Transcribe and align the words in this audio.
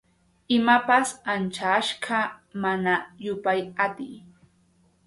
Imapas 0.57 1.09
ancha 1.33 1.67
achka, 1.79 2.19
mana 2.61 2.93
yupay 3.23 3.61
atiy. 3.85 4.15